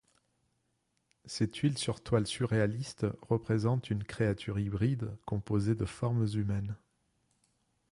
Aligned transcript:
Cette 1.25 1.55
huile 1.57 1.77
sur 1.77 2.01
toile 2.01 2.25
surréaliste 2.25 3.05
représente 3.21 3.91
une 3.91 4.03
créature 4.03 4.57
hybride 4.57 5.15
composée 5.27 5.75
de 5.75 5.85
formes 5.85 6.25
humaines. 6.33 6.75